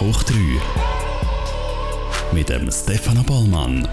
[0.00, 0.36] Hoch 3
[2.32, 3.88] mit dem Stefano Bollmann.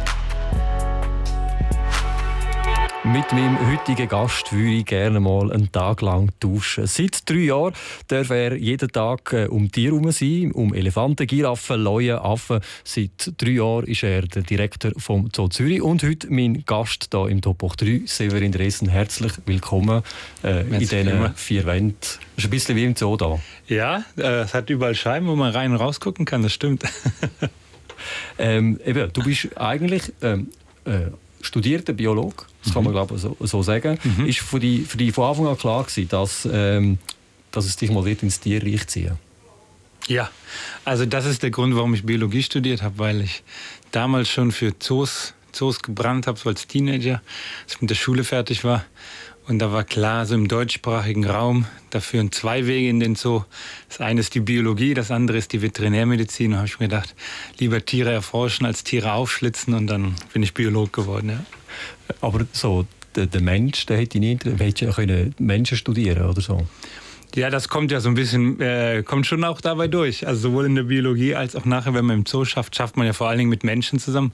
[3.03, 6.85] Mit meinem heutigen Gast würde ich gerne mal einen Tag lang tauschen.
[6.85, 7.73] Seit drei Jahren
[8.07, 12.59] darf er jeden Tag äh, um Tiere herum sein, um Elefanten, Giraffen, Leuen, Affen.
[12.83, 17.27] Seit drei Jahren ist er der Direktor vom Zoo Zürich und heute mein Gast hier
[17.27, 18.87] im Top 3, Severin Dresen.
[18.87, 20.03] Herzlich willkommen
[20.43, 21.97] äh, in diesen vier Wänden.
[22.03, 23.39] Es ist ein bisschen wie im Zoo da.
[23.67, 26.83] Ja, äh, es hat überall Scheiben, wo man rein und rausgucken kann, das stimmt.
[28.37, 30.51] ähm, eben, du bist eigentlich ähm,
[30.85, 31.07] äh,
[31.41, 33.97] studierter Biologe das kann man glaube ich so, so sagen.
[34.03, 34.27] Mhm.
[34.27, 36.97] Ist für dich, für die von Anfang an klar gewesen, dass, ähm,
[37.51, 39.17] dass es dich mal wird ins Tierreich ziehen
[40.07, 40.29] Ja,
[40.85, 43.43] also das ist der Grund, warum ich Biologie studiert habe, weil ich
[43.91, 47.21] damals schon für Zoos, Zoos gebrannt habe, so als Teenager,
[47.63, 48.85] als ich mit der Schule fertig war.
[49.47, 53.43] Und da war klar, so im deutschsprachigen Raum, da führen zwei Wege in den Zoo.
[53.89, 56.51] Das eine ist die Biologie, das andere ist die Veterinärmedizin.
[56.51, 57.15] Da habe ich mir gedacht,
[57.57, 61.29] lieber Tiere erforschen als Tiere aufschlitzen und dann bin ich Biolog geworden.
[61.29, 61.45] Ja.
[62.21, 66.65] Aber so, der, der Mensch, der hätte nicht, hätte ja können Menschen studieren oder so.
[67.35, 70.27] Ja, das kommt ja so ein bisschen, äh, kommt schon auch dabei durch.
[70.27, 73.07] Also sowohl in der Biologie als auch nachher, wenn man im Zoo schafft, schafft man
[73.07, 74.33] ja vor allen Dingen mit Menschen zusammen.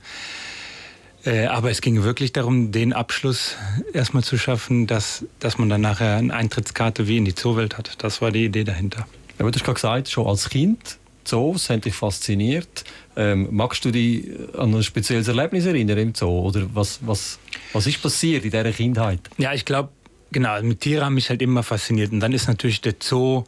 [1.26, 3.56] Äh, aber es ging wirklich darum, den Abschluss
[3.94, 7.96] erstmal zu schaffen, dass, dass man dann nachher eine Eintrittskarte wie in die Zoowelt hat.
[8.04, 9.08] Das war die Idee dahinter.
[9.40, 12.84] Aber du hast gerade gesagt, schon als Kind Zoos haben dich fasziniert.
[13.16, 14.26] Ähm, magst du dich
[14.58, 16.48] an ein spezielles Erlebnis erinnern im Zoo?
[16.48, 17.38] Oder was, was,
[17.74, 19.20] was ist passiert in dieser Kindheit?
[19.38, 19.90] Ja, ich glaube,
[20.32, 22.12] genau, mit Tieren haben mich halt immer fasziniert.
[22.12, 23.44] Und dann ist natürlich der Zoo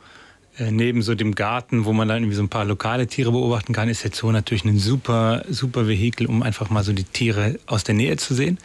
[0.59, 3.89] neben so dem Garten, wo man dann irgendwie so ein paar lokale Tiere beobachten kann,
[3.89, 7.83] ist der Zoo natürlich ein super, super Vehikel, um einfach mal so die Tiere aus
[7.83, 8.57] der Nähe zu sehen.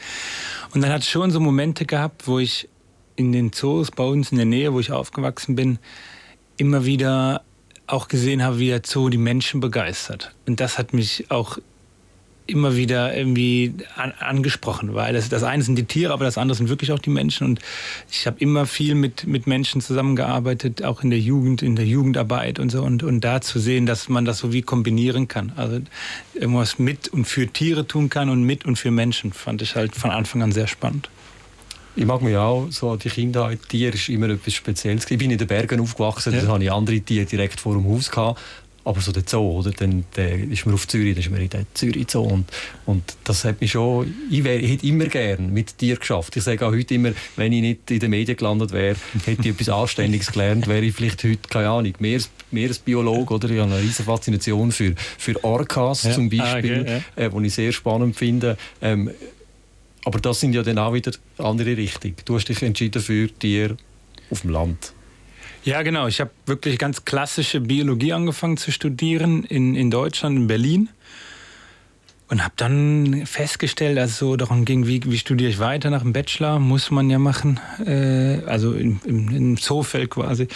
[0.74, 2.68] Und dann hat es schon so Momente gehabt, wo ich
[3.16, 5.78] in den Zoos bei uns in der Nähe, wo ich aufgewachsen bin,
[6.56, 7.42] immer wieder
[7.86, 10.34] auch gesehen habe, wie der Zoo die Menschen begeistert.
[10.46, 11.58] Und das hat mich auch
[12.46, 16.56] immer wieder irgendwie an, angesprochen, weil das, das eine sind die Tiere, aber das andere
[16.56, 17.46] sind wirklich auch die Menschen.
[17.46, 17.60] Und
[18.10, 22.58] ich habe immer viel mit, mit Menschen zusammengearbeitet, auch in der Jugend, in der Jugendarbeit
[22.58, 22.82] und so.
[22.82, 25.52] Und, und da zu sehen, dass man das so wie kombinieren kann.
[25.56, 25.80] Also
[26.34, 29.94] irgendwas mit und für Tiere tun kann und mit und für Menschen, fand ich halt
[29.94, 31.08] von Anfang an sehr spannend.
[31.96, 33.60] Ich mag mich auch so an die Kindheit.
[33.68, 35.08] Tier ist immer etwas Spezielles.
[35.08, 36.40] Ich bin in den Bergen aufgewachsen, ja.
[36.40, 38.10] da hatte ich andere Tiere direkt vor dem Haus.
[38.10, 38.40] Gehabt.
[38.84, 39.70] Aber so der Zoo, oder?
[39.70, 42.22] Dann der ist man auf Zürich, dann ist man in der Zürich Zoo.
[42.22, 42.50] Und,
[42.84, 46.36] und das hat mich schon, ich, wär, ich hätte immer gern mit dir geschafft.
[46.36, 49.54] Ich sage auch heute immer, wenn ich nicht in den Medien gelandet wäre, hätte ich
[49.54, 53.48] etwas Anständiges gelernt, wäre ich vielleicht heute, keine Ahnung, mehr, Meeresbiologe, oder?
[53.48, 56.12] Ich habe eine riesige Faszination für, für Orcas ja.
[56.12, 57.24] zum Beispiel, ah, okay, ja.
[57.24, 58.58] äh, die ich sehr spannend finde.
[58.82, 59.10] Ähm,
[60.04, 62.14] aber das sind ja dann auch wieder andere Richtung.
[62.26, 63.76] Du hast dich entschieden für Tiere
[64.30, 64.92] auf dem Land.
[65.64, 66.06] Ja, genau.
[66.06, 70.90] Ich habe wirklich ganz klassische Biologie angefangen zu studieren in, in Deutschland, in Berlin.
[72.28, 76.02] Und habe dann festgestellt, dass es so darum ging, wie, wie studiere ich weiter nach
[76.02, 80.48] dem Bachelor, muss man ja machen, äh, also im, im, im Zoofeld quasi.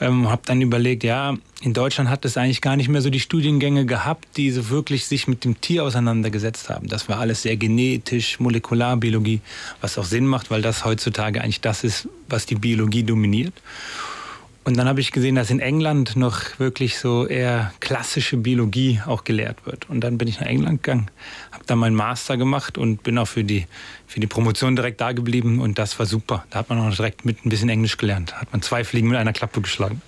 [0.00, 3.20] Ähm, habe dann überlegt, ja, in Deutschland hat es eigentlich gar nicht mehr so die
[3.20, 6.88] Studiengänge gehabt, die so wirklich sich mit dem Tier auseinandergesetzt haben.
[6.88, 9.40] Das war alles sehr genetisch, Molekularbiologie,
[9.80, 13.54] was auch Sinn macht, weil das heutzutage eigentlich das ist, was die Biologie dominiert.
[14.68, 19.24] Und dann habe ich gesehen, dass in England noch wirklich so eher klassische Biologie auch
[19.24, 19.88] gelehrt wird.
[19.88, 21.10] Und dann bin ich nach England gegangen,
[21.52, 23.64] habe da meinen Master gemacht und bin auch für die,
[24.06, 25.58] für die Promotion direkt da geblieben.
[25.58, 26.44] Und das war super.
[26.50, 28.38] Da hat man auch direkt mit ein bisschen Englisch gelernt.
[28.38, 30.02] Hat man zwei Fliegen mit einer Klappe geschlagen.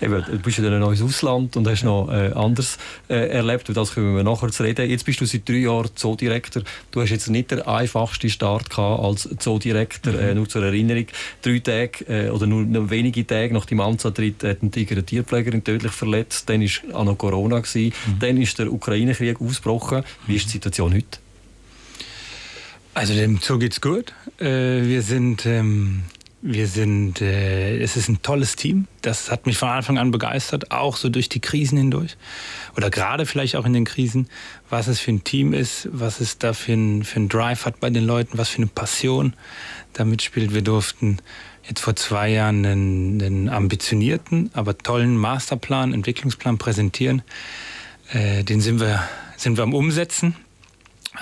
[0.00, 3.68] Eben, du bist in ein neues Ausland und hast noch äh, anders äh, erlebt.
[3.68, 4.88] Und das können wir nachher zu reden.
[4.88, 6.62] Jetzt bist du seit drei Jahren Zoodirektor.
[6.90, 10.12] Du hast jetzt nicht den einfachsten Start gehabt als Zoodirektor.
[10.12, 10.18] Mhm.
[10.18, 11.06] Äh, nur zur Erinnerung,
[11.42, 15.04] drei Tage äh, oder nur, nur wenige Tage nach dem Amtsantritt hat ein Tiger eine
[15.04, 16.48] Tierpflegerin tödlich verletzt.
[16.48, 17.60] Dann war auch noch Corona.
[17.60, 17.92] Gewesen.
[18.06, 18.18] Mhm.
[18.18, 20.04] Dann ist der Ukraine-Krieg ausgebrochen.
[20.26, 21.18] Wie ist die Situation heute?
[22.94, 24.12] Also dem Zoo geht's gut.
[24.38, 26.04] Äh, wir sind ähm,
[26.46, 28.86] wir sind, äh, es ist ein tolles Team.
[29.00, 32.18] Das hat mich von Anfang an begeistert, auch so durch die Krisen hindurch.
[32.76, 34.28] Oder gerade vielleicht auch in den Krisen,
[34.68, 37.80] was es für ein Team ist, was es da für ein, für ein Drive hat
[37.80, 39.32] bei den Leuten, was für eine Passion
[39.94, 40.52] damit spielt.
[40.52, 41.16] Wir durften
[41.66, 47.22] jetzt vor zwei Jahren einen, einen ambitionierten, aber tollen Masterplan, Entwicklungsplan präsentieren.
[48.12, 49.02] Äh, den sind wir,
[49.38, 50.36] sind wir am Umsetzen.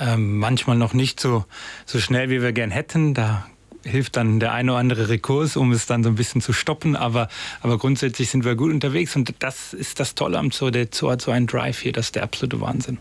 [0.01, 1.45] Ähm, manchmal noch nicht so,
[1.87, 3.15] so schnell, wie wir gern hätten.
[3.15, 3.47] Da
[3.85, 6.97] hilft dann der eine oder andere Rekurs, um es dann so ein bisschen zu stoppen.
[6.97, 7.29] Aber,
[7.61, 10.71] aber grundsätzlich sind wir gut unterwegs und das ist das Tolle am Zoo.
[10.71, 12.99] Der Zoo hat so einen Drive hier, das ist der absolute Wahnsinn.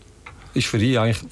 [0.54, 1.24] Ist für dich eigentlich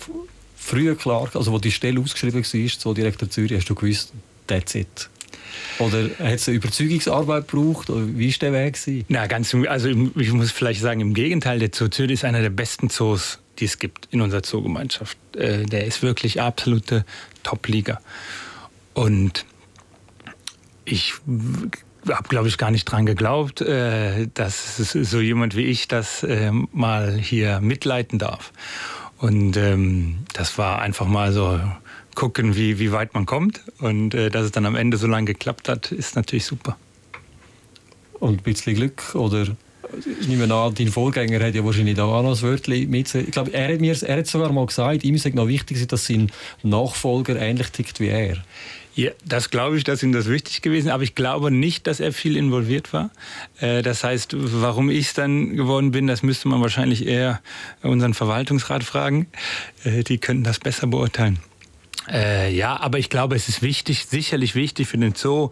[0.56, 4.12] früher klar, also wo die Stelle ausgeschrieben war, so Direktor Zürich, hast du gewusst,
[4.46, 5.10] that's it?
[5.78, 7.90] Oder hat es eine Überzeugungsarbeit gebraucht?
[7.90, 8.74] Oder wie war der Weg?
[8.74, 9.04] Gewesen?
[9.08, 12.50] Na, ganz, also ich muss vielleicht sagen, im Gegenteil, der Zoo Zürich ist einer der
[12.50, 15.16] besten Zoos, die es gibt in unserer Zoogemeinschaft.
[15.36, 17.04] Äh, der ist wirklich absolute
[17.42, 18.00] Top-Liga.
[18.94, 19.46] Und
[20.84, 21.14] ich
[22.08, 26.50] habe, glaube ich, gar nicht dran geglaubt, äh, dass so jemand wie ich das äh,
[26.72, 28.52] mal hier mitleiten darf.
[29.18, 31.60] Und ähm, das war einfach mal so
[32.14, 33.62] gucken, wie, wie weit man kommt.
[33.78, 36.76] Und äh, dass es dann am Ende so lange geklappt hat, ist natürlich super.
[38.18, 39.46] Und ein bisschen Glück oder
[40.20, 43.12] ich nehme an, dein Vorgänger hat ja wahrscheinlich da auch noch ein Wörtchen mit.
[43.14, 46.06] Ich glaube, er hat, mir, er hat sogar mal gesagt, ihm ist noch wichtig, dass
[46.06, 46.30] sein
[46.62, 48.36] Nachfolger ähnlich tickt wie er.
[48.94, 52.12] Ja, das glaube ich, dass ihm das wichtig gewesen aber ich glaube nicht, dass er
[52.12, 53.10] viel involviert war.
[53.60, 57.40] Äh, das heißt, warum ich es dann geworden bin, das müsste man wahrscheinlich eher
[57.82, 59.28] unseren Verwaltungsrat fragen.
[59.84, 61.38] Äh, die könnten das besser beurteilen.
[62.10, 65.50] Äh, ja, aber ich glaube, es ist wichtig, sicherlich wichtig für den Zoo,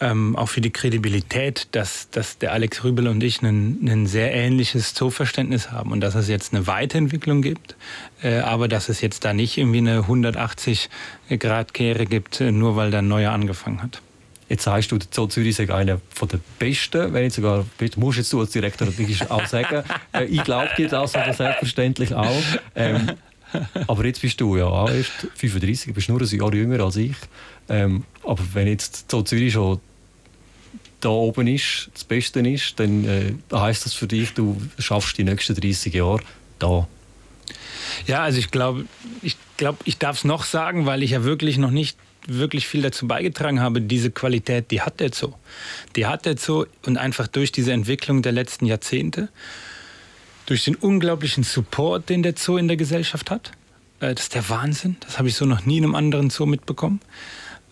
[0.00, 4.94] ähm, auch für die Kredibilität, dass, dass der Alex Rübel und ich ein, sehr ähnliches
[4.94, 7.76] Zooverständnis haben und dass es jetzt eine Weiterentwicklung gibt,
[8.22, 12.98] äh, aber dass es jetzt da nicht irgendwie eine 180-Grad-Kehre gibt, äh, nur weil da
[12.98, 14.02] ein neuer angefangen hat.
[14.48, 17.64] Jetzt sagst du, der Zoo Zürich ist einer der besten, wenn nicht sogar,
[17.96, 19.82] musst jetzt du als Direktor natürlich auch sagen,
[20.12, 22.42] äh, ich glaube dir das aber selbstverständlich auch.
[22.74, 23.12] Ähm,
[23.86, 27.16] aber jetzt bist du ja auch erst 35, bist nur ein Jahr jünger als ich.
[27.68, 29.80] Ähm, aber wenn jetzt so Zürich schon
[31.00, 35.24] da oben ist, das Beste ist, dann äh, heißt das für dich, du schaffst die
[35.24, 36.20] nächsten 30 Jahre
[36.58, 36.88] da.
[38.06, 38.86] Ja, also ich glaube,
[39.22, 42.82] ich, glaub, ich darf es noch sagen, weil ich ja wirklich noch nicht wirklich viel
[42.82, 43.80] dazu beigetragen habe.
[43.80, 45.34] Diese Qualität, die hat der Zoo.
[45.94, 49.28] Die hat der Zoo und einfach durch diese Entwicklung der letzten Jahrzehnte,
[50.46, 53.52] durch den unglaublichen Support, den der Zoo in der Gesellschaft hat.
[54.00, 54.96] Äh, das ist der Wahnsinn.
[55.00, 57.00] Das habe ich so noch nie in einem anderen Zoo mitbekommen.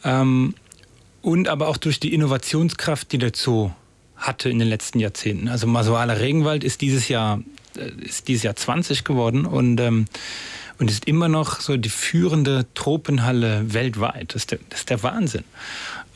[0.02, 0.54] Ähm,
[1.22, 3.70] und aber auch durch die Innovationskraft, die der Zoo
[4.16, 5.48] hatte in den letzten Jahrzehnten.
[5.48, 7.40] Also Masuala Regenwald ist dieses Jahr
[7.76, 10.06] äh, ist dieses Jahr 20 geworden und ähm,
[10.78, 14.34] und ist immer noch so die führende Tropenhalle weltweit.
[14.34, 15.44] Das ist der, das ist der Wahnsinn.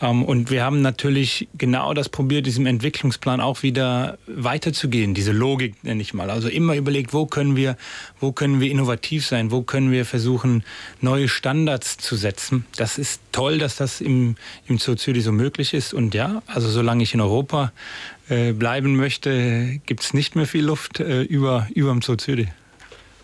[0.00, 5.14] Ähm, und wir haben natürlich genau das probiert, diesem Entwicklungsplan auch wieder weiterzugehen.
[5.14, 6.30] Diese Logik nenne ich mal.
[6.30, 7.76] Also immer überlegt, wo können wir,
[8.20, 9.50] wo können wir innovativ sein?
[9.50, 10.64] Wo können wir versuchen,
[11.00, 12.64] neue Standards zu setzen?
[12.76, 15.94] Das ist toll, dass das im, im Zoo Zürich so möglich ist.
[15.94, 17.72] Und ja, also solange ich in Europa
[18.28, 22.48] äh, bleiben möchte, gibt es nicht mehr viel Luft äh, über, über dem Zoo Zürich.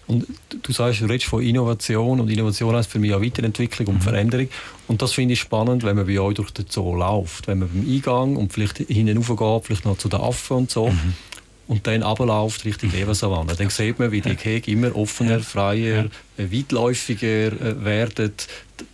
[0.06, 0.26] Und
[0.62, 4.02] du sagst, du redest von Innovation und Innovation heißt für mich auch Weiterentwicklung und mhm.
[4.02, 4.48] Veränderung.
[4.86, 7.46] Und das finde ich spannend, wenn man bei euch durch den Zoo läuft.
[7.46, 10.88] Wenn man beim Eingang und vielleicht hinten geht, vielleicht noch zu den Affen und so.
[10.88, 11.14] Mhm.
[11.66, 13.54] Und dann runterläuft Richtung Lebensavanne.
[13.56, 16.44] Dann sieht man, wie die Gehege immer offener, freier, ja.
[16.44, 18.32] Äh, weitläufiger äh, werden.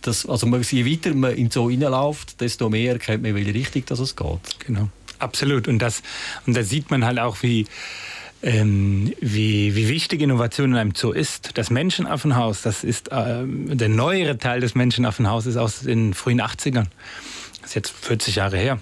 [0.01, 3.53] Das, also je weiter man in den Zoo reinläuft, desto mehr erkennt man, in welche
[3.53, 4.59] Richtung das es geht.
[4.65, 4.87] Genau,
[5.19, 5.67] absolut.
[5.67, 6.01] Und, das,
[6.45, 7.65] und da sieht man halt auch, wie
[8.43, 11.57] ähm, wie, wie wichtig Innovation in einem Zoo ist.
[11.57, 16.87] Das Menschenaffenhaus, das ist ähm, der neuere Teil des Menschenaffenhauses aus den frühen 80ern.
[17.61, 18.79] Das ist jetzt 40 Jahre her.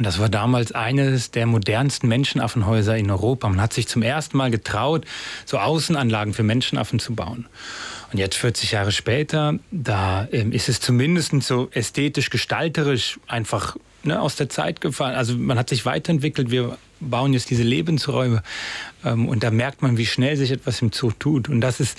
[0.00, 3.48] Das war damals eines der modernsten Menschenaffenhäuser in Europa.
[3.48, 5.04] Man hat sich zum ersten Mal getraut,
[5.44, 7.46] so Außenanlagen für Menschenaffen zu bauen.
[8.12, 14.20] Und jetzt 40 Jahre später, da ähm, ist es zumindest so ästhetisch, gestalterisch einfach ne,
[14.20, 15.16] aus der Zeit gefallen.
[15.16, 16.50] Also man hat sich weiterentwickelt.
[16.50, 18.42] Wir bauen jetzt diese Lebensräume.
[19.04, 21.48] Ähm, und da merkt man, wie schnell sich etwas im Zoo tut.
[21.48, 21.98] Und das ist,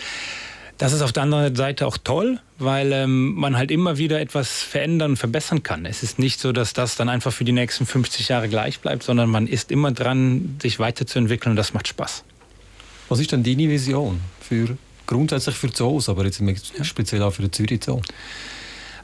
[0.78, 4.62] das ist auf der anderen Seite auch toll, weil ähm, man halt immer wieder etwas
[4.62, 5.86] verändern und verbessern kann.
[5.86, 9.04] Es ist nicht so, dass das dann einfach für die nächsten 50 Jahre gleich bleibt,
[9.04, 12.24] sondern man ist immer dran, sich weiterzuentwickeln und das macht Spaß.
[13.10, 16.42] Was ist denn deine Vision für grundsätzlich für Zoos, aber jetzt
[16.84, 18.02] speziell auch für den Zürich Zoo?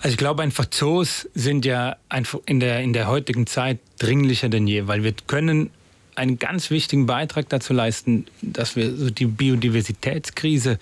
[0.02, 4.50] Also ich glaube einfach, Zoos sind ja einfach in der, in der heutigen Zeit dringlicher
[4.50, 5.70] denn je, weil wir können
[6.16, 10.80] einen ganz wichtigen Beitrag dazu leisten, dass wir so die Biodiversitätskrise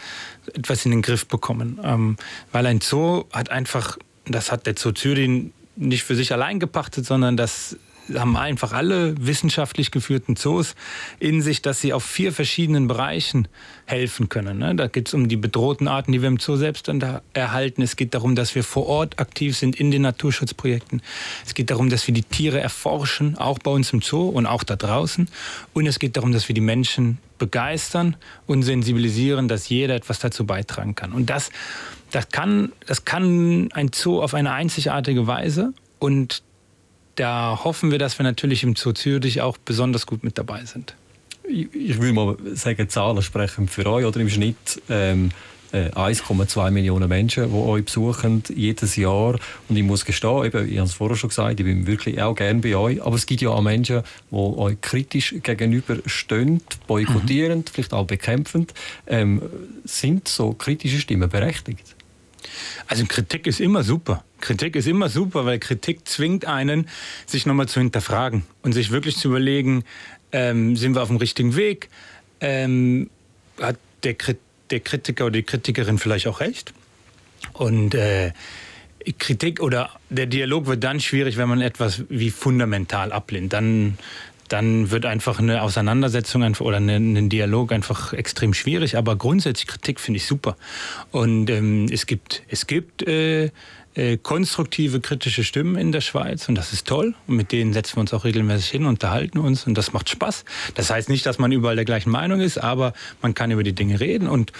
[0.53, 1.79] etwas in den Griff bekommen.
[1.83, 2.17] Ähm,
[2.51, 7.05] weil ein Zoo hat einfach, das hat der Zoo Zürich nicht für sich allein gepachtet,
[7.05, 7.77] sondern das
[8.15, 10.75] haben einfach alle wissenschaftlich geführten Zoos
[11.19, 13.47] in sich, dass sie auf vier verschiedenen Bereichen
[13.85, 14.59] helfen können.
[14.59, 14.75] Ne?
[14.75, 16.89] Da geht es um die bedrohten Arten, die wir im Zoo selbst
[17.33, 17.81] erhalten.
[17.81, 21.01] Es geht darum, dass wir vor Ort aktiv sind in den Naturschutzprojekten.
[21.45, 24.63] Es geht darum, dass wir die Tiere erforschen, auch bei uns im Zoo und auch
[24.63, 25.29] da draußen.
[25.73, 28.15] Und es geht darum, dass wir die Menschen begeistern
[28.45, 31.11] und sensibilisieren, dass jeder etwas dazu beitragen kann.
[31.11, 31.49] Und das,
[32.11, 35.73] das, kann, das kann ein Zoo auf eine einzigartige Weise.
[35.97, 36.43] Und
[37.21, 40.95] da hoffen wir, dass wir natürlich im Zoo Zürich auch besonders gut mit dabei sind.
[41.47, 44.05] Ich, ich will mal sagen, Zahlen sprechen für euch.
[44.05, 45.29] Oder im Schnitt ähm,
[45.71, 49.35] äh, 1,2 Millionen Menschen, die euch besuchen, jedes Jahr.
[49.69, 52.33] Und ich muss gestehen, eben, ich habe es vorher schon gesagt, ich bin wirklich auch
[52.33, 53.03] gerne bei euch.
[53.03, 54.01] Aber es gibt ja auch Menschen,
[54.31, 57.65] die euch kritisch gegenüberstehen, boykottieren, mhm.
[57.71, 58.65] vielleicht auch bekämpfen.
[59.05, 59.43] Ähm,
[59.85, 61.95] sind so kritische Stimmen berechtigt?
[62.87, 64.23] Also Kritik ist immer super.
[64.39, 66.87] Kritik ist immer super, weil Kritik zwingt einen,
[67.25, 69.83] sich nochmal zu hinterfragen und sich wirklich zu überlegen,
[70.31, 71.89] ähm, sind wir auf dem richtigen Weg?
[72.39, 73.09] Ähm,
[73.59, 74.15] hat der,
[74.71, 76.73] der, Kritiker oder die Kritikerin vielleicht auch recht?
[77.53, 78.31] Und äh,
[79.17, 83.53] Kritik oder der Dialog wird dann schwierig, wenn man etwas wie fundamental ablehnt.
[83.53, 83.97] Dann,
[84.51, 88.97] dann wird einfach eine Auseinandersetzung oder ein Dialog einfach extrem schwierig.
[88.97, 90.57] Aber grundsätzlich Kritik finde ich super.
[91.11, 93.51] Und ähm, es gibt, es gibt äh,
[93.93, 97.13] äh, konstruktive kritische Stimmen in der Schweiz und das ist toll.
[97.27, 100.45] Und mit denen setzen wir uns auch regelmäßig hin, unterhalten uns und das macht Spaß.
[100.75, 103.73] Das heißt nicht, dass man überall der gleichen Meinung ist, aber man kann über die
[103.73, 104.51] Dinge reden und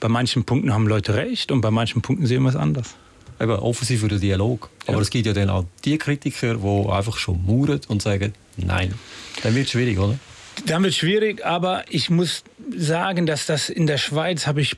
[0.00, 2.96] bei manchen Punkten haben Leute recht und bei manchen Punkten sehen wir es anders.
[3.40, 4.70] Eben offensiv für den Dialog.
[4.86, 5.02] Aber ja.
[5.02, 8.94] es gibt ja dann auch die Kritiker, die einfach schon mauern und sagen, nein.
[9.42, 10.18] Dann wird es schwierig, oder?
[10.66, 12.42] Dann wird es schwierig, aber ich muss
[12.76, 14.76] sagen, dass das in der Schweiz habe ich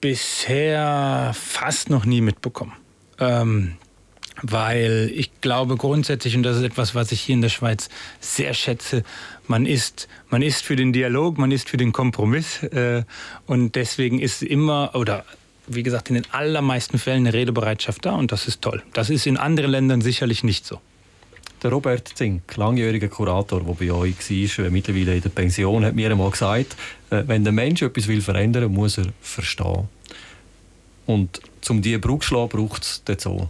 [0.00, 2.72] bisher fast noch nie mitbekommen.
[3.20, 3.76] Ähm,
[4.42, 7.88] weil ich glaube grundsätzlich, und das ist etwas, was ich hier in der Schweiz
[8.20, 9.04] sehr schätze,
[9.46, 13.04] man ist, man ist für den Dialog, man ist für den Kompromiss äh,
[13.46, 15.24] und deswegen ist immer, oder
[15.66, 18.82] wie gesagt, in den allermeisten Fällen eine Redebereitschaft da und das ist toll.
[18.92, 20.80] Das ist in anderen Ländern sicherlich nicht so.
[21.62, 25.94] Der Robert Zink, langjähriger Kurator, der bei euch war, äh, mittlerweile in der Pension, hat
[25.94, 26.76] mir einmal gesagt,
[27.08, 29.88] äh, wenn der Mensch etwas verändern will, muss er verstehen.
[31.06, 33.48] Und um diese Brücke zu schlagen, braucht es den Zoo.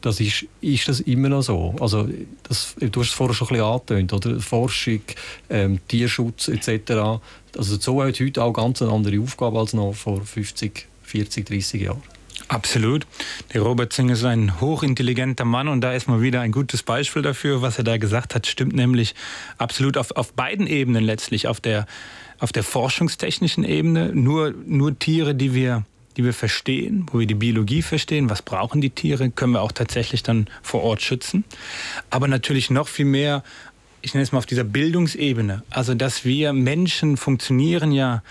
[0.00, 1.74] Das ist, ist das immer noch so?
[1.80, 2.08] Also,
[2.44, 4.40] das, du hast es vorher schon ein bisschen angetönt, oder?
[4.40, 5.00] Forschung,
[5.50, 7.20] ähm, Tierschutz etc.
[7.56, 11.82] Also Zoo hat heute auch ganz eine andere Aufgabe als noch vor 50, 40, 30
[11.82, 12.02] Jahren.
[12.46, 13.06] Absolut.
[13.52, 17.20] Der Robert Zing ist ein hochintelligenter Mann und da ist mal wieder ein gutes Beispiel
[17.20, 19.14] dafür, was er da gesagt hat, stimmt nämlich
[19.58, 21.86] absolut auf, auf beiden Ebenen letztlich, auf der,
[22.38, 24.12] auf der forschungstechnischen Ebene.
[24.14, 25.84] Nur, nur Tiere, die wir,
[26.18, 29.72] die wir verstehen, wo wir die Biologie verstehen, was brauchen die Tiere, können wir auch
[29.72, 31.44] tatsächlich dann vor Ort schützen.
[32.10, 33.42] Aber natürlich noch viel mehr
[34.00, 35.64] ich nenne es mal auf dieser Bildungsebene.
[35.70, 38.22] Also, dass wir Menschen funktionieren ja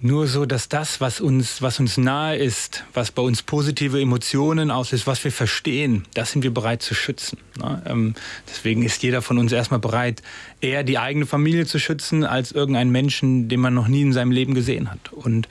[0.00, 4.70] nur so, dass das, was uns, was uns nahe ist, was bei uns positive Emotionen
[4.70, 7.38] auslöst, was wir verstehen, das sind wir bereit zu schützen.
[7.58, 7.82] Ne?
[7.84, 8.14] Ähm,
[8.48, 10.22] deswegen ist jeder von uns erstmal bereit,
[10.60, 14.30] eher die eigene Familie zu schützen, als irgendeinen Menschen, den man noch nie in seinem
[14.30, 15.12] Leben gesehen hat.
[15.12, 15.48] Und,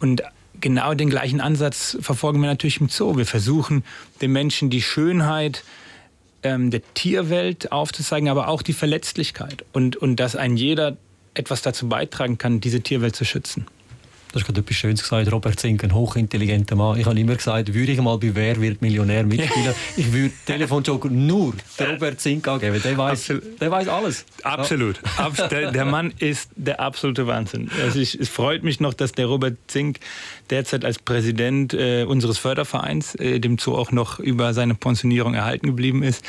[0.00, 0.22] und
[0.62, 3.18] genau den gleichen Ansatz verfolgen wir natürlich im Zoo.
[3.18, 3.84] Wir versuchen,
[4.22, 5.64] den Menschen die Schönheit
[6.42, 9.66] ähm, der Tierwelt aufzuzeigen, aber auch die Verletzlichkeit.
[9.72, 10.96] Und, und dass ein jeder
[11.34, 13.66] etwas dazu beitragen kann, diese Tierwelt zu schützen.
[14.32, 16.98] Du hast gerade etwas Schönes gesagt, Robert Zink, ein hochintelligenter Mann.
[16.98, 21.10] Ich habe immer gesagt, würde ich mal bei Wer wird Millionär mitspielen, ich würde Telefonjoker
[21.10, 22.80] nur Robert Zink angeben.
[22.82, 24.24] Der weiß, der weiß alles.
[24.42, 25.00] Absolut.
[25.18, 25.48] Ja.
[25.48, 27.70] Der, der, Mann ist der absolute Wahnsinn.
[27.82, 30.00] Also ich, es freut mich noch, dass der Robert Zink
[30.48, 35.66] derzeit als Präsident äh, unseres Fördervereins, äh, dem Zoo auch noch über seine Pensionierung erhalten
[35.66, 36.24] geblieben ist.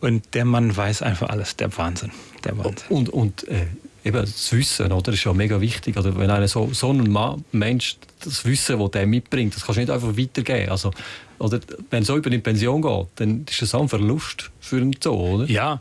[0.00, 1.56] Und der Mann weiß einfach alles.
[1.56, 2.12] Der Wahnsinn.
[2.44, 2.86] Der Wahnsinn.
[2.88, 3.66] Und, und äh,
[4.08, 5.96] eben das Wissen, oder, ist ja mega wichtig.
[5.96, 9.80] Oder wenn einer so, so ein Mensch das Wissen, das er mitbringt, das kannst du
[9.80, 10.70] nicht einfach weitergeben.
[10.70, 10.90] Also,
[11.38, 11.60] oder
[11.90, 15.12] wenn so über in Pension geht, dann ist das auch ein Verlust für einen Zoo,
[15.12, 15.44] oder?
[15.46, 15.80] Ja.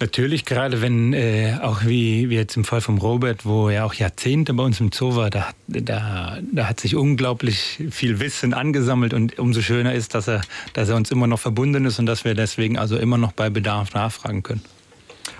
[0.00, 3.94] Natürlich, gerade wenn, äh, auch wie, wie jetzt im Fall von Robert, wo er auch
[3.94, 9.12] Jahrzehnte bei uns im Zoo war, da, da, da hat sich unglaublich viel Wissen angesammelt
[9.12, 10.42] und umso schöner ist, dass er,
[10.72, 13.50] dass er uns immer noch verbunden ist und dass wir deswegen also immer noch bei
[13.50, 14.62] Bedarf nachfragen können.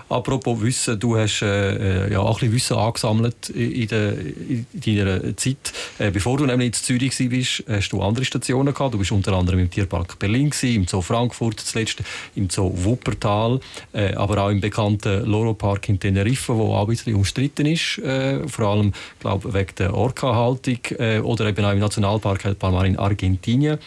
[0.09, 4.65] Apropos Wissen, du hast äh, äh, ja auch ein bisschen Wissen angesammelt in, der, in
[4.73, 5.71] deiner Zeit.
[5.99, 8.95] Äh, bevor du nämlich in Zürich warst, hast du andere Stationen gehabt.
[8.95, 12.01] Du bist unter anderem im Tierpark Berlin, gewesen, im Zoo Frankfurt zuletzt,
[12.35, 13.59] im Zoo Wuppertal,
[13.93, 17.99] äh, aber auch im bekannten Loro Park in Teneriffa, wo auch ein bisschen umstritten ist,
[17.99, 22.85] äh, vor allem glaube wegen der Orca-Haltung äh, oder eben auch im Nationalpark El Palmar
[22.85, 23.77] in Argentinien.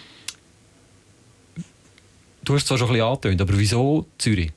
[2.45, 4.52] Du hast es zwar schon ein bisschen angetönt, aber wieso Zürich?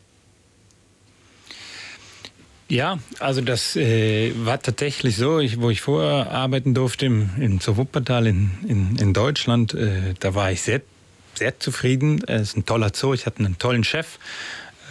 [2.67, 7.77] Ja, also das äh, war tatsächlich so, ich, wo ich vorher arbeiten durfte im, zur
[7.77, 10.81] Wuppertal in, in, in Deutschland, äh, da war ich sehr,
[11.36, 12.24] sehr zufrieden.
[12.25, 14.17] Es ist ein toller Zoo, ich hatte einen tollen Chef.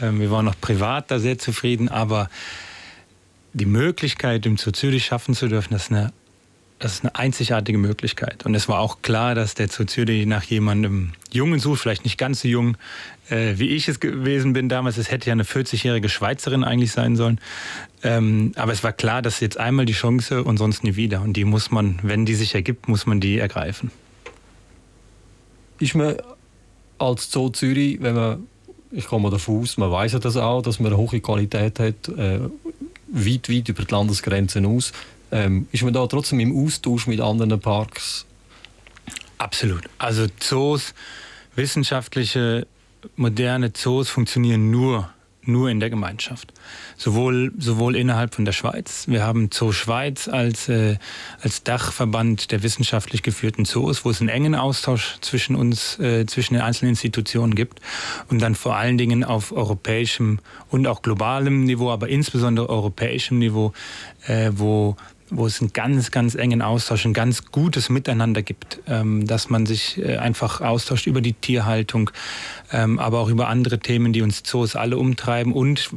[0.01, 2.31] Äh, wir waren auch privat da sehr zufrieden, aber
[3.55, 6.13] die Möglichkeit, im Zoo Zürich schaffen zu dürfen, das ist eine
[6.85, 8.45] das ist eine einzigartige Möglichkeit.
[8.45, 12.19] Und es war auch klar, dass der Zoo Zürich nach jemandem Jungen sucht, vielleicht nicht
[12.19, 12.77] ganz so jung,
[13.31, 14.99] äh, wie ich es gewesen bin damals.
[14.99, 17.41] Es hätte ja eine 40-jährige Schweizerin eigentlich sein sollen.
[18.03, 21.23] Ähm, aber es war klar, dass jetzt einmal die Chance und sonst nie wieder.
[21.23, 23.91] Und die muss man, wenn die sich ergibt, muss man die ergreifen.
[25.79, 26.17] Ist man
[26.99, 28.47] als Zoo Zürich, wenn man,
[28.91, 32.09] ich komme davon aus, man weiß ja das auch, dass man eine hohe Qualität hat,
[32.09, 32.41] äh,
[33.09, 34.93] weit, weit über die Landesgrenzen aus.
[35.35, 38.25] Ähm, ist man da trotzdem im Austausch mit anderen Parks?
[39.37, 39.83] Absolut.
[39.99, 40.95] Also Zoos,
[41.57, 42.69] wissenschaftliche,
[43.17, 45.11] moderne Zoos funktionieren nur
[45.47, 46.53] nur in der Gemeinschaft.
[46.97, 49.07] Sowohl, sowohl innerhalb von der Schweiz.
[49.09, 50.97] Wir haben Zoo Schweiz als, äh,
[51.41, 56.55] als Dachverband der wissenschaftlich geführten Zoos, wo es einen engen Austausch zwischen uns, äh, zwischen
[56.55, 57.81] den einzelnen Institutionen gibt.
[58.29, 60.39] Und dann vor allen Dingen auf europäischem
[60.71, 63.73] und auch globalem Niveau, aber insbesondere europäischem Niveau,
[64.27, 64.97] äh, wo
[65.37, 69.67] wo es einen ganz, ganz engen Austausch, ein ganz gutes Miteinander gibt, ähm, dass man
[69.67, 72.11] sich äh, einfach austauscht über die Tierhaltung,
[72.73, 75.91] ähm, aber auch über andere Themen, die uns Zoos alle umtreiben und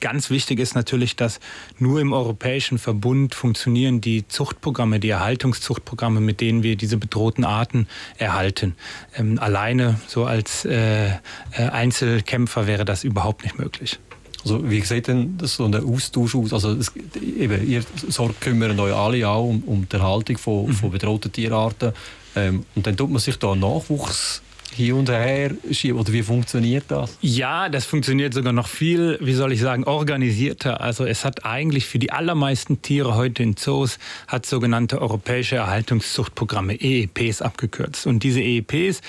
[0.00, 1.40] Ganz wichtig ist natürlich, dass
[1.78, 7.86] nur im Europäischen Verbund funktionieren die Zuchtprogramme, die Erhaltungszuchtprogramme, mit denen wir diese bedrohten Arten
[8.16, 8.76] erhalten.
[9.14, 11.18] Ähm, alleine so als äh, äh
[11.52, 14.00] Einzelkämpfer wäre das überhaupt nicht möglich.
[14.42, 16.52] Also wie sieht denn so ein Austausch aus?
[16.52, 20.72] Also es, eben, ihr sorgt, kümmert euch alle auch um, um die Erhaltung von, mhm.
[20.72, 21.92] von bedrohten Tierarten.
[22.36, 24.42] Ähm, und dann tut man sich da Nachwuchs
[24.72, 25.98] hier und her schieben?
[25.98, 27.16] Oder wie funktioniert das?
[27.20, 30.80] Ja, das funktioniert sogar noch viel, wie soll ich sagen, organisierter.
[30.80, 36.80] Also es hat eigentlich für die allermeisten Tiere heute in Zoos hat sogenannte europäische Erhaltungszuchtprogramme,
[36.80, 38.06] EEPs abgekürzt.
[38.06, 39.00] Und diese EEPs,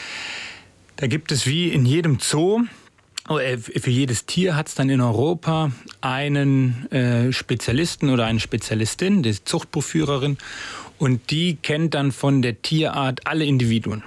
[0.98, 2.62] da gibt es wie in jedem Zoo
[3.38, 5.72] für jedes Tier hat es dann in Europa
[6.02, 10.38] einen äh, Spezialisten oder eine Spezialistin, die Zuchtbuchführerin,
[10.98, 14.04] und die kennt dann von der Tierart alle Individuen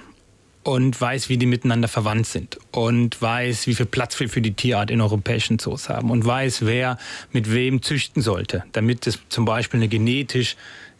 [0.63, 4.53] und weiß, wie die miteinander verwandt sind und weiß, wie viel Platz wir für die
[4.53, 6.97] Tierart in europäischen Zoos haben und weiß, wer
[7.31, 10.55] mit wem züchten sollte, damit es zum Beispiel eine genetisch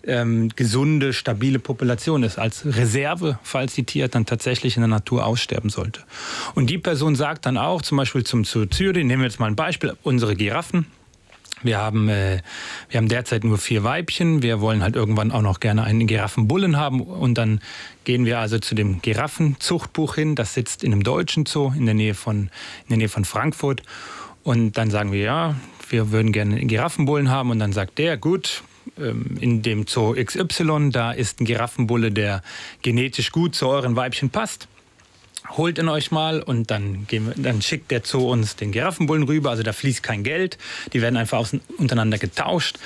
[0.08, 5.26] ähm, gesunde, stabile Population ist, als Reserve, falls die Tierart dann tatsächlich in der Natur
[5.26, 6.02] aussterben sollte.
[6.54, 9.48] Und die Person sagt dann auch, zum Beispiel zum zu Zürich, nehmen wir jetzt mal
[9.48, 10.88] ein Beispiel, unsere Giraffen,
[11.66, 12.42] wir haben, äh,
[12.90, 14.44] wir haben derzeit nur vier Weibchen.
[14.44, 17.02] Wir wollen halt irgendwann auch noch gerne einen Giraffenbullen haben.
[17.02, 17.60] Und dann
[18.04, 20.36] gehen wir also zu dem Giraffenzuchtbuch hin.
[20.36, 22.50] Das sitzt in einem deutschen Zoo in der Nähe von,
[22.84, 23.82] in der Nähe von Frankfurt.
[24.44, 25.56] Und dann sagen wir, ja,
[25.90, 27.50] wir würden gerne einen Giraffenbullen haben.
[27.50, 28.64] Und dann sagt der, gut,
[28.98, 32.42] in dem Zoo XY, da ist ein Giraffenbulle, der
[32.82, 34.68] genetisch gut zu euren Weibchen passt
[35.50, 39.50] holt ihn euch mal und dann, wir, dann schickt der Zoo uns den Giraffenbullen rüber.
[39.50, 40.58] Also da fließt kein Geld.
[40.94, 42.78] Die werden einfach untereinander getauscht.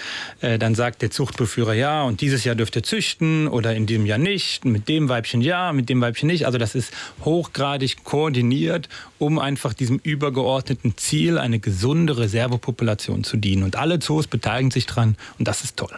[0.41, 4.05] Äh, dann sagt der Zuchtbeführer ja und dieses Jahr dürft ihr züchten oder in diesem
[4.05, 4.65] Jahr nicht.
[4.65, 6.45] Mit dem Weibchen ja, mit dem Weibchen nicht.
[6.45, 6.93] Also das ist
[7.23, 13.63] hochgradig koordiniert, um einfach diesem übergeordneten Ziel, eine gesunde Reservepopulation zu dienen.
[13.63, 15.97] Und alle Zoos beteiligen sich dran und das ist toll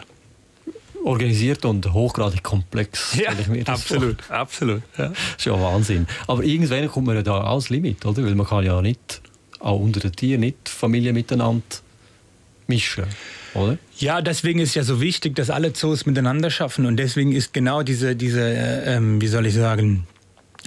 [1.04, 3.16] organisiert und hochgradig komplex.
[3.16, 3.30] Ja,
[3.66, 4.36] absolut, vor.
[4.36, 4.82] absolut.
[4.98, 5.08] Ja.
[5.08, 6.06] Das ist ja Wahnsinn.
[6.26, 8.24] Aber irgendwann kommt man ja da als Limit, oder?
[8.24, 9.20] Weil man kann ja nicht,
[9.60, 11.62] auch unter den Tieren, nicht Familien miteinander
[12.66, 13.04] mischen.
[13.54, 13.78] Oder?
[13.98, 17.82] Ja, deswegen ist ja so wichtig, dass alle Zoos miteinander schaffen und deswegen ist genau
[17.82, 20.06] diese, diese äh, ähm, wie soll ich sagen,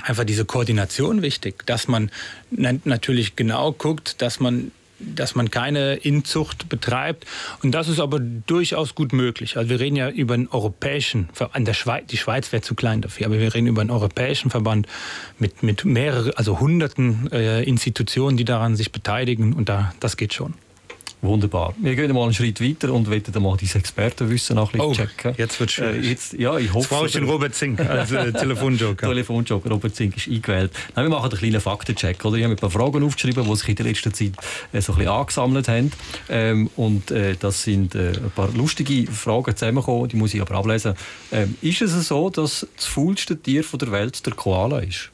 [0.04, 2.12] einfach diese Koordination wichtig, dass man
[2.52, 7.26] natürlich genau guckt, dass man dass man keine Inzucht betreibt.
[7.64, 9.58] Und das ist aber durchaus gut möglich.
[9.58, 11.30] Also wir reden ja über einen europäischen,
[11.74, 14.88] Schweiz, die Schweiz wäre zu klein dafür, aber wir reden über einen europäischen Verband
[15.40, 19.54] mit, mit mehreren, also hunderten äh, Institutionen, die daran sich beteiligen.
[19.54, 20.54] Und da, das geht schon.
[21.26, 21.74] Wunderbar.
[21.78, 24.94] Wir gehen mal einen Schritt weiter und wollen mal dein Expertenwissen noch ein bisschen oh,
[24.94, 25.34] checken.
[25.38, 26.06] Jetzt wird schwierig.
[26.06, 29.08] Äh, jetzt, ja, ich hoffe, jetzt den Robert Zink als äh, Telefonjoker.
[29.08, 30.72] Telefonjoker, Robert Zink ist eingewählt.
[30.96, 32.24] Nein, wir machen einen kleinen Faktencheck.
[32.24, 32.38] Oder?
[32.38, 34.34] Ich habe ein paar Fragen aufgeschrieben, die sich in der letzten Zeit
[34.72, 35.92] äh, so ein bisschen angesammelt haben.
[36.30, 40.56] Ähm, und äh, das sind äh, ein paar lustige Fragen zusammengekommen, die muss ich aber
[40.56, 40.94] ablesen.
[41.32, 45.10] Ähm, ist es so, dass das faulste Tier der Welt der Koala ist?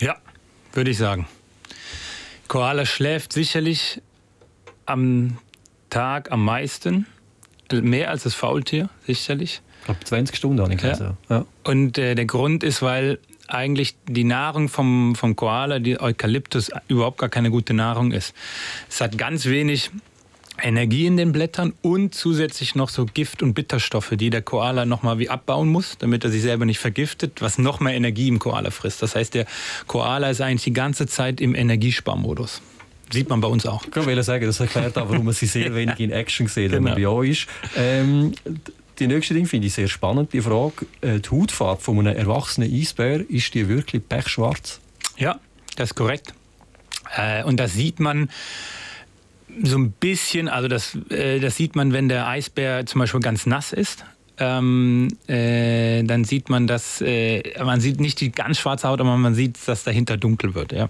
[0.00, 0.16] Ja,
[0.72, 1.26] würde ich sagen.
[2.48, 4.00] Koala schläft sicherlich
[4.86, 5.38] am
[5.90, 7.06] Tag am meisten.
[7.72, 9.62] Mehr als das Faultier, sicherlich.
[9.80, 11.16] Ich glaube 20 Stunden habe ich ja.
[11.28, 11.46] ja.
[11.64, 13.18] Und äh, der Grund ist, weil
[13.48, 18.34] eigentlich die Nahrung vom, vom Koala, die Eukalyptus, überhaupt gar keine gute Nahrung ist.
[18.88, 19.90] Es hat ganz wenig
[20.62, 25.18] Energie in den Blättern und zusätzlich noch so Gift- und Bitterstoffe, die der Koala nochmal
[25.18, 28.70] wie abbauen muss, damit er sich selber nicht vergiftet, was noch mehr Energie im Koala
[28.70, 29.02] frisst.
[29.02, 29.46] Das heißt, der
[29.86, 32.62] Koala ist eigentlich die ganze Zeit im Energiesparmodus.
[33.12, 33.84] Sieht man bei uns auch.
[33.86, 36.84] Ich wollte sagen, das erklärt auch, warum man sie sehr wenig in Action sieht, wenn
[36.84, 36.94] genau.
[36.94, 37.46] man bei euch ist.
[37.76, 38.32] Ähm,
[38.98, 42.72] die nächste Ding finde ich sehr spannend, die Frage, äh, die Hautfarbe von einem erwachsenen
[42.72, 44.80] Eisbär, ist die wirklich pechschwarz?
[45.16, 45.38] Ja,
[45.76, 46.34] das ist korrekt.
[47.16, 48.28] Äh, und das sieht man
[49.62, 53.46] so ein bisschen, also das, äh, das sieht man, wenn der Eisbär zum Beispiel ganz
[53.46, 54.04] nass ist.
[54.36, 59.16] Ähm, äh, dann sieht man, dass äh, man sieht nicht die ganz schwarze Haut, aber
[59.16, 60.72] man sieht, dass dahinter dunkel wird.
[60.72, 60.88] Ja.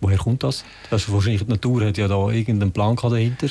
[0.00, 0.64] Woher kommt das?
[0.90, 3.48] Das ist wahrscheinlich die Natur hat ja da irgendeinen Plan dahinter.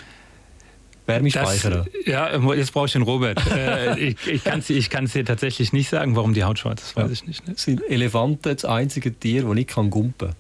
[1.05, 1.85] Wärmespeicher.
[2.05, 3.41] Ja, jetzt brauche ich den Robert.
[3.55, 6.95] äh, ich ich kann es dir tatsächlich nicht sagen, warum die Haut schwarz ist.
[6.95, 7.11] Weiß ja.
[7.11, 7.47] ich nicht.
[7.47, 7.55] Ne?
[7.57, 10.35] Sind Elefanten das einzige Tier, das nicht kann gumpen kann?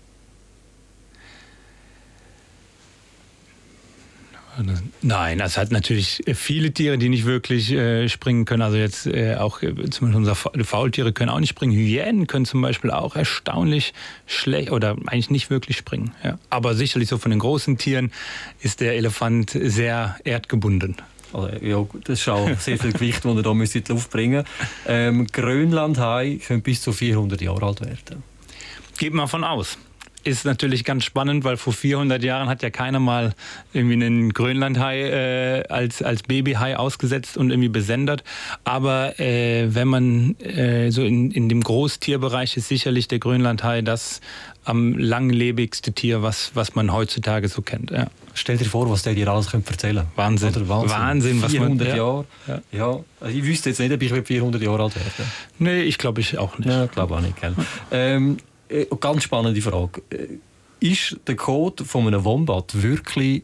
[5.01, 8.61] Nein, es hat natürlich viele Tiere, die nicht wirklich äh, springen können.
[8.61, 11.73] Also jetzt äh, auch äh, zum Beispiel unsere Faultiere können auch nicht springen.
[11.73, 13.93] Hyänen können zum Beispiel auch erstaunlich
[14.25, 16.11] schlecht oder eigentlich nicht wirklich springen.
[16.23, 16.37] Ja.
[16.49, 18.11] Aber sicherlich so von den großen Tieren
[18.59, 20.97] ist der Elefant sehr erdgebunden.
[21.31, 24.43] Also, ja, das ist auch sehr viel Gewicht, das er da in die Luft bringen
[24.87, 28.23] ähm, Grönlandhai können bis zu 400 Jahre alt werden.
[28.97, 29.77] Geht man von aus
[30.23, 33.33] ist natürlich ganz spannend, weil vor 400 Jahren hat ja keiner mal
[33.73, 38.23] irgendwie einen Grönlandhai äh, als, als Babyhai ausgesetzt und irgendwie besendet.
[38.63, 44.21] Aber äh, wenn man äh, so in, in dem Großtierbereich ist sicherlich der Grönlandhai das
[44.65, 47.91] am langlebigste Tier, was, was man heutzutage so kennt.
[47.91, 48.07] Ja.
[48.33, 50.05] Stell dir vor, was der dir alles erzählen könnte.
[50.15, 50.49] Wahnsinn.
[50.49, 50.99] Oder Wahnsinn.
[50.99, 51.41] Wahnsinn.
[51.41, 52.25] was 400 man, Jahre.
[52.47, 52.61] Ja.
[52.71, 52.99] ja.
[53.19, 55.09] Also ich wüsste jetzt nicht, ob ich 400 Jahre alt werde.
[55.57, 56.69] Nee, ich glaube ich auch nicht.
[56.69, 57.39] Ja, glaube auch nicht.
[57.41, 57.55] Gell?
[57.91, 58.37] ähm,
[58.69, 60.01] äh, ganz spannende Frage.
[60.09, 60.37] Äh,
[60.79, 63.43] ist der Code von einem Wombat wirklich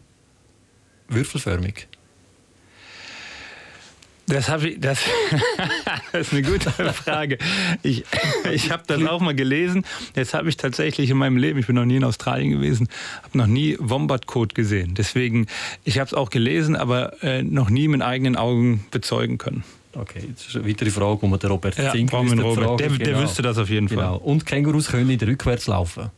[1.10, 1.88] würfelförmig?
[4.28, 5.00] Das, ich, das,
[6.12, 7.38] das ist eine gute Frage.
[7.84, 8.04] Ich,
[8.52, 9.86] ich habe das auch mal gelesen.
[10.16, 12.88] Jetzt habe ich tatsächlich in meinem Leben, ich bin noch nie in Australien gewesen,
[13.22, 14.96] habe noch nie Wombat-Code gesehen.
[14.96, 15.46] Deswegen,
[15.84, 19.64] ich habe es auch gelesen, aber äh, noch nie mit eigenen Augen bezeugen können.
[19.96, 22.56] Okay, das ist eine weitere Frage, man den Robert ja, Zink Robert.
[22.56, 22.78] Fragen.
[22.78, 23.22] Der, der genau.
[23.22, 23.98] wüsste das auf jeden Fall.
[23.98, 24.18] Genau.
[24.18, 26.12] Und Kängurus können nicht rückwärts laufen.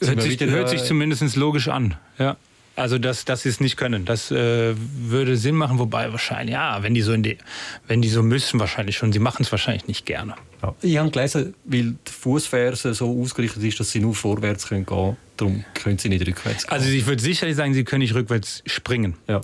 [0.00, 1.96] Hört sich, wieder, hört sich zumindest logisch an.
[2.18, 2.36] Ja.
[2.78, 4.04] Also dass, dass sie es nicht können.
[4.04, 7.38] Das äh, würde Sinn machen, wobei wahrscheinlich, ja, wenn die so in die,
[7.86, 9.12] wenn die so müssen, wahrscheinlich schon.
[9.12, 10.34] Sie machen es wahrscheinlich nicht gerne.
[10.62, 10.74] Ja.
[10.82, 15.16] Ich habe gelesen, weil die Fußferse so ausgerichtet ist, dass sie nur vorwärts können gehen
[15.36, 16.72] Darum können sie nicht rückwärts gehen.
[16.72, 19.14] Also ich würde sicherlich sagen, sie können nicht rückwärts springen.
[19.28, 19.40] Ja.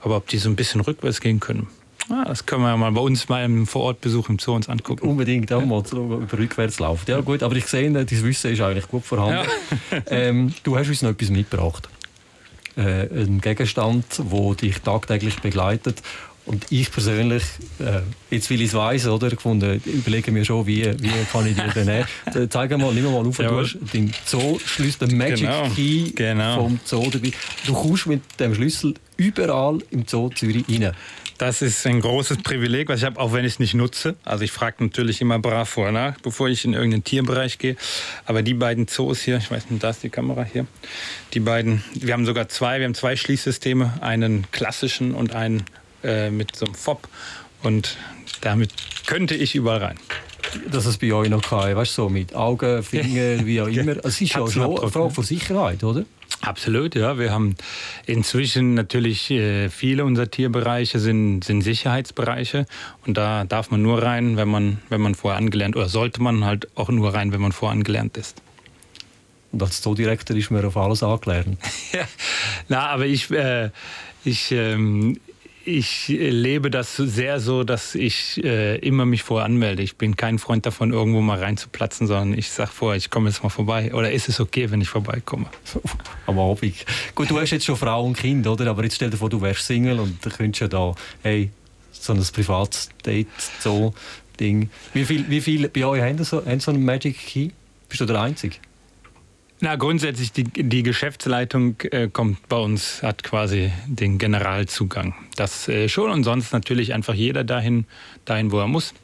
[0.00, 1.68] Aber ob die so ein bisschen rückwärts gehen können,
[2.10, 5.08] Ah, das können wir ja mal bei uns mal im Vorortbesuch im Zoo uns angucken.
[5.08, 7.10] Unbedingt, auch mal über rückwärts laufen.
[7.10, 9.48] Ja gut, aber ich sehe, dein Wissen ist eigentlich gut vorhanden.
[9.90, 10.02] Ja.
[10.08, 11.88] ähm, du hast uns noch etwas mitgebracht.
[12.76, 16.02] Äh, ein Gegenstand, der dich tagtäglich begleitet.
[16.46, 17.42] Und ich persönlich,
[17.78, 21.54] äh, jetzt will ich es weiss, oder, gefunden, überlege mir schon, wie, wie kann ich
[21.54, 22.50] dir den nehmen.
[22.50, 25.68] Zeig mal, nimm mal auf, du hast den Zoo-Schlüssel, den Magic genau.
[25.74, 26.56] Key genau.
[26.56, 27.30] vom Zoo dabei.
[27.66, 30.92] Du kommst mit dem Schlüssel überall im Zoo Zürich rein.
[31.46, 34.16] Das ist ein großes Privileg, was ich habe, auch wenn ich es nicht nutze.
[34.24, 37.76] Also ich frage natürlich immer brav vorher nach, bevor ich in irgendeinen Tierbereich gehe.
[38.24, 40.66] Aber die beiden Zoos hier, ich weiß nicht, da ist die Kamera hier.
[41.34, 45.64] Die beiden, wir haben sogar zwei, wir haben zwei Schließsysteme, einen klassischen und einen
[46.02, 47.08] äh, mit so einem Fob.
[47.62, 47.98] Und
[48.40, 48.70] damit
[49.04, 49.98] könnte ich überall rein.
[50.70, 54.02] Dass es bei euch noch kein, weißt du, so mit Augen, Finger, wie auch immer.
[54.02, 56.06] Es ist ja schon eine Frage von Sicherheit, oder?
[56.40, 57.18] Absolut, ja.
[57.18, 57.54] Wir haben
[58.06, 62.66] inzwischen natürlich äh, viele unserer Tierbereiche sind, sind Sicherheitsbereiche
[63.06, 66.44] und da darf man nur rein, wenn man, wenn man vorher angelernt oder sollte man
[66.44, 68.42] halt auch nur rein, wenn man vorher angelernt ist.
[69.52, 71.58] Und als Zoodirektor ist mir auf alles angelernt.
[71.92, 72.06] ja,
[72.68, 73.70] na, aber ich, äh,
[74.24, 75.20] ich, ähm,
[75.64, 79.82] ich lebe das sehr so, dass ich äh, immer mich vorher anmelde.
[79.82, 83.42] Ich bin kein Freund davon, irgendwo mal reinzuplatzen, sondern ich sage vorher, ich komme jetzt
[83.42, 83.94] mal vorbei.
[83.94, 85.46] Oder ist es okay, wenn ich vorbeikomme?
[86.26, 86.74] Am Abend.
[87.14, 88.66] Gut, du hast jetzt schon Frau und Kind, oder?
[88.68, 91.50] Aber jetzt stell dir vor, du wärst Single und du könntest ja da, hey,
[91.92, 93.26] so ein Privatdate,
[93.60, 93.94] so
[94.38, 94.68] Ding.
[94.92, 97.50] Wie viel, wie viel bei euch haben so, haben so einen Magic Key?
[97.88, 98.56] Bist du der Einzige?
[99.60, 105.14] Na, grundsätzlich, die, die Geschäftsleitung äh, kommt bei uns, hat quasi den Generalzugang.
[105.36, 107.86] Das äh, schon und sonst natürlich einfach jeder dahin,
[108.24, 108.94] dahin, wo er muss.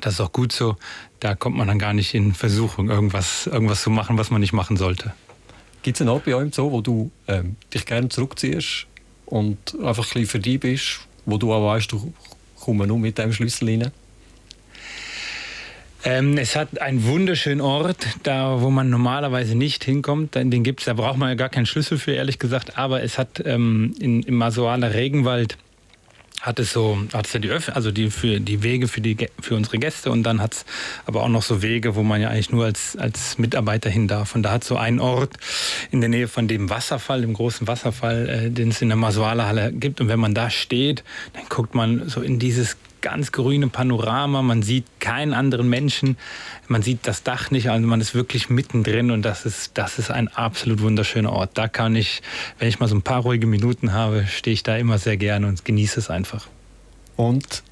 [0.00, 0.76] Das ist auch gut so.
[1.20, 4.52] Da kommt man dann gar nicht in Versuchung, irgendwas, irgendwas zu machen, was man nicht
[4.52, 5.14] machen sollte.
[5.82, 8.86] Gibt es einen Ort bei euch so, wo du ähm, dich gerne zurückziehst
[9.26, 12.12] und einfach ein bisschen für dich bist, wo du auch weißt, du
[12.60, 13.92] kommst nur mit dem Schlüssel rein?
[16.04, 20.36] Ähm, es hat einen wunderschönen Ort, da wo man normalerweise nicht hinkommt.
[20.36, 22.78] Den gibt's, da braucht man ja gar keinen Schlüssel für, ehrlich gesagt.
[22.78, 25.58] Aber es hat ähm, in, im Masoaler Regenwald
[26.40, 29.16] hat es so, hat es ja die Öff also die für die Wege für die
[29.40, 30.64] für unsere Gäste und dann hat es
[31.04, 34.34] aber auch noch so Wege, wo man ja eigentlich nur als als Mitarbeiter hin darf.
[34.34, 35.34] Und da hat so ein Ort
[35.90, 39.46] in der Nähe von dem Wasserfall, dem großen Wasserfall, äh, den es in der Masuala
[39.46, 40.00] Halle gibt.
[40.00, 44.42] Und wenn man da steht, dann guckt man so in dieses ganz grüne Panorama.
[44.42, 46.16] Man sieht keinen anderen Menschen.
[46.66, 47.70] Man sieht das Dach nicht.
[47.70, 51.50] Also man ist wirklich mittendrin und das ist, das ist ein absolut wunderschöner Ort.
[51.54, 52.22] Da kann ich,
[52.58, 55.46] wenn ich mal so ein paar ruhige Minuten habe, stehe ich da immer sehr gerne
[55.46, 56.46] und genieße es einfach.
[57.16, 57.62] Und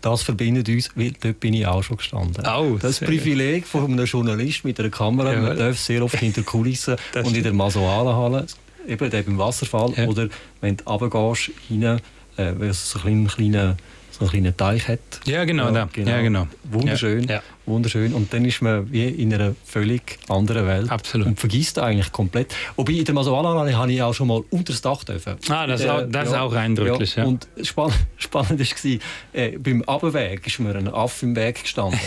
[0.00, 2.46] das verbindet uns, weil dort bin ich auch schon gestanden.
[2.46, 6.42] Oh, das Privileg von einem Journalist mit einer Kamera, ja, man darf sehr oft hinter
[6.42, 8.46] Kulissen und in der Masoala-Halle,
[8.86, 10.06] eben beim Wasserfall, ja.
[10.06, 10.28] oder
[10.60, 12.00] wenn du runtergehst, rein,
[12.36, 13.76] äh, so einen kleinen
[14.18, 15.00] so einen kleinen Teich hat.
[15.26, 15.72] Ja, genau.
[15.74, 16.10] Ja, genau.
[16.10, 16.46] Ja, genau.
[16.64, 17.24] Wunderschön.
[17.24, 17.42] Ja.
[17.66, 18.14] Wunderschön.
[18.14, 20.90] Und dann ist man wie in einer völlig anderen Welt.
[20.90, 21.26] Absolut.
[21.26, 22.54] Und vergisst eigentlich komplett.
[22.76, 25.36] Wobei in der Masoala habe ich auch schon mal unter das Dach dürfen.
[25.48, 27.16] Ah, das, auch, das ja, ist auch eindrücklich.
[27.16, 27.24] Ja.
[27.24, 29.00] Und spann spannend war,
[29.32, 31.98] äh, beim Abweg ist mir ein Affe im Weg gestanden.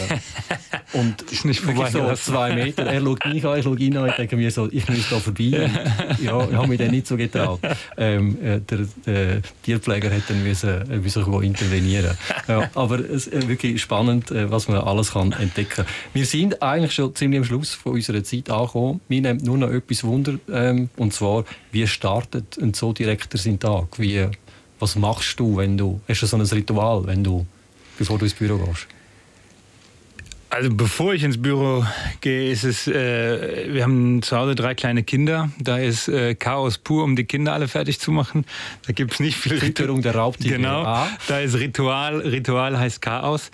[0.93, 1.89] und ist nicht vorbei.
[1.89, 2.85] So zwei Meter.
[2.85, 4.09] Er schaut mich an, ich schaue ihn an.
[4.09, 5.69] Ich denke mir so, ich muss da vorbei.
[6.21, 7.59] ja, ich habe mich dann nicht so getraut.
[7.97, 12.17] Ähm, äh, der, der, Tierpfleger hätte dann müssen, äh, müssen intervenieren.
[12.47, 15.85] Ja, aber es ist wirklich spannend, äh, was man alles kann entdecken.
[16.13, 19.01] Wir sind eigentlich schon ziemlich am Schluss von unserer Zeit angekommen.
[19.09, 23.99] Mir nimmt nur noch etwas Wunder, ähm, und zwar, wie startet ein Zoodirektor seinen Tag?
[23.99, 24.27] Wie,
[24.79, 27.45] was machst du, wenn du, hast du so ein Ritual, wenn du,
[27.97, 28.87] bevor du ins Büro gehst?
[30.51, 31.85] Also bevor ich ins Büro
[32.21, 35.51] gehe, ist es, äh, wir haben zu Hause drei kleine Kinder.
[35.59, 38.45] Da ist äh, Chaos pur, um die Kinder alle fertig zu machen.
[38.87, 40.01] Da gibt es nicht viel Ritual.
[40.01, 40.55] der Raubtiere.
[40.55, 41.07] Genau, ah.
[41.27, 42.21] da ist Ritual.
[42.21, 43.51] Ritual heißt Chaos.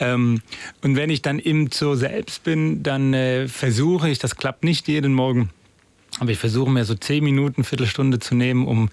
[0.00, 0.42] Ähm,
[0.82, 4.86] und wenn ich dann im Zoo selbst bin, dann äh, versuche ich, das klappt nicht
[4.86, 5.48] jeden Morgen,
[6.20, 8.88] aber ich versuche mir so zehn Minuten, Viertelstunde zu nehmen, um,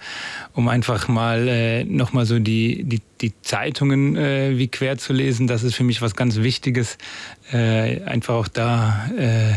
[0.53, 5.47] um einfach mal äh, nochmal so die, die, die Zeitungen äh, wie quer zu lesen.
[5.47, 6.97] Das ist für mich was ganz Wichtiges.
[7.51, 9.53] Äh, einfach auch da äh,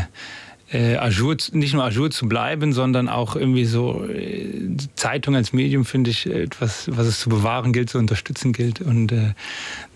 [0.71, 5.85] äh, Ajour, nicht nur Ajour zu bleiben, sondern auch irgendwie so äh, Zeitung als Medium
[5.85, 8.81] finde ich etwas, was es zu bewahren gilt, zu unterstützen gilt.
[8.81, 9.33] Und äh,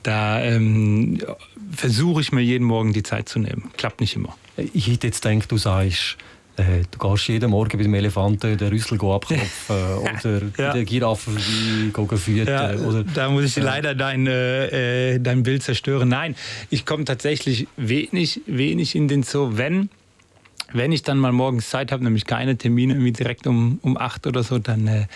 [0.04, 1.20] da ähm,
[1.72, 3.70] versuche ich mir jeden Morgen die Zeit zu nehmen.
[3.78, 4.36] Klappt nicht immer.
[4.74, 6.18] Ich hätte jetzt gedacht, du sagst,
[6.60, 10.74] äh, du gehst jeden Morgen bei dem Elefanten den Rüssel abklopfen oder ja.
[10.74, 12.80] der Giraffe füttern.
[12.80, 13.64] Ja, oder, da muss ich ja.
[13.64, 16.10] leider dein, äh, dein Bild zerstören.
[16.10, 16.36] Nein,
[16.70, 19.90] ich komme tatsächlich wenig, wenig in den Zoo, wenn
[20.72, 24.28] wenn ich dann mal morgens Zeit habe, nämlich keine Termine irgendwie direkt um, um acht
[24.28, 25.08] oder so, dann, äh,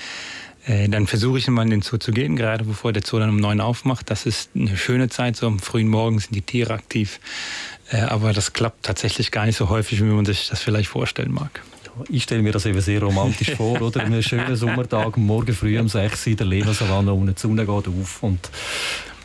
[0.65, 3.29] äh dann versuche ich immer in den Zoo zu gehen, gerade bevor der Zoo dann
[3.29, 4.09] um neun aufmacht.
[4.09, 7.19] Das ist eine schöne Zeit, so am frühen Morgen sind die Tiere aktiv.
[7.93, 11.31] Äh, aber das klappt tatsächlich gar nicht so häufig, wie man sich das vielleicht vorstellen
[11.31, 11.61] mag.
[12.09, 14.01] Ich stelle mir das eben sehr romantisch vor, oder?
[14.01, 17.87] Einen schönen Sommertag, morgen früh um 6 Uhr in der Lebersavanne und die Sonne geht
[17.87, 18.23] auf.
[18.23, 18.49] Und,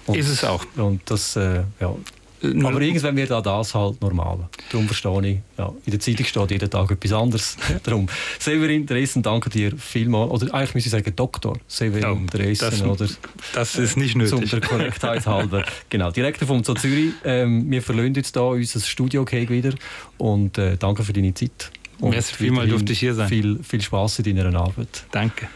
[0.07, 0.67] und, ist es auch.
[0.77, 1.95] Und das, äh, ja,
[2.43, 4.49] aber irgendwann wird auch das halt normal.
[4.71, 7.57] Darum verstehe ich, ja, in der Zeitung steht jeden Tag etwas anderes.
[7.83, 10.31] Darum, Severin Dresden, danke dir vielmals.
[10.31, 12.71] Oder eigentlich müsste ich sagen Doktor Severin ja, Dresden.
[12.71, 13.09] Das, oder,
[13.55, 14.31] das ist nicht nötig.
[14.31, 15.65] Zum der Korrektheit halber.
[15.89, 17.13] genau, Direktor vom Zoo Zürich.
[17.25, 19.75] Ähm, wir verlassen jetzt hier unser Studio wieder
[20.19, 21.71] und äh, danke für deine Zeit.
[22.01, 23.29] Und Merci vielmals durfte ich hier sein.
[23.29, 25.05] Viel, viel Spaß in deiner Arbeit.
[25.11, 25.49] Danke.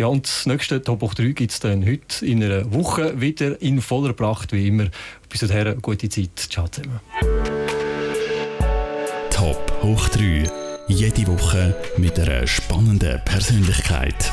[0.00, 3.82] Ja, und das nächste Top 3 gibt es dann heute in einer Woche wieder in
[3.82, 4.86] voller Pracht, wie immer.
[5.28, 6.38] Bis dahin, gute Zeit.
[6.38, 7.00] Ciao zusammen.
[9.28, 10.44] Top hoch 3.
[10.88, 14.32] Jede Woche mit einer spannenden Persönlichkeit.